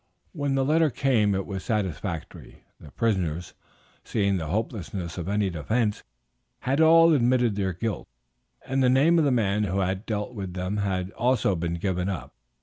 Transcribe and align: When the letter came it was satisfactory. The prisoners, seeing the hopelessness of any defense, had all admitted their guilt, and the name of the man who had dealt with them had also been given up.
When 0.31 0.55
the 0.55 0.65
letter 0.65 0.89
came 0.89 1.35
it 1.35 1.45
was 1.45 1.63
satisfactory. 1.63 2.63
The 2.79 2.89
prisoners, 2.89 3.53
seeing 4.03 4.37
the 4.37 4.47
hopelessness 4.47 5.15
of 5.19 5.29
any 5.29 5.51
defense, 5.51 6.03
had 6.61 6.81
all 6.81 7.13
admitted 7.13 7.55
their 7.55 7.73
guilt, 7.73 8.07
and 8.65 8.81
the 8.81 8.89
name 8.89 9.19
of 9.19 9.25
the 9.25 9.31
man 9.31 9.65
who 9.65 9.77
had 9.81 10.07
dealt 10.07 10.33
with 10.33 10.55
them 10.55 10.77
had 10.77 11.11
also 11.11 11.55
been 11.55 11.75
given 11.75 12.09
up. 12.09 12.33